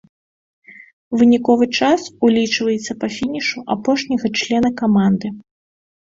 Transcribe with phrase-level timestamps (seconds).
[1.21, 5.27] Выніковы час улічваецца па фінішу апошняга члена каманды.